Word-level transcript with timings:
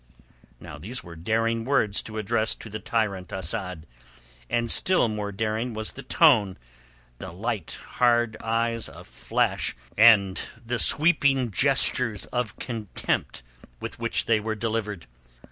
Now 0.59 0.79
these 0.79 1.03
were 1.03 1.15
daring 1.15 1.63
words 1.63 2.01
to 2.01 2.17
address 2.17 2.55
to 2.55 2.71
the 2.71 2.79
tyrant 2.79 3.31
Asad, 3.31 3.85
and 4.49 4.71
still 4.71 5.07
more 5.07 5.31
daring 5.31 5.75
was 5.75 5.91
the 5.91 6.01
tone, 6.01 6.57
the 7.19 7.31
light 7.31 7.77
hard 7.85 8.35
eyes 8.41 8.89
aflash 8.89 9.75
and 9.95 10.41
the 10.65 10.79
sweeping 10.79 11.51
gestures 11.51 12.25
of 12.33 12.57
contempt 12.57 13.43
with 13.79 13.99
which 13.99 14.25
they 14.25 14.39
were 14.39 14.55
delivered. 14.55 15.05